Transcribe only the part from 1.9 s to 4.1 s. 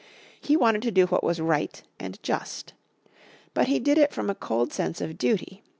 and just. But he did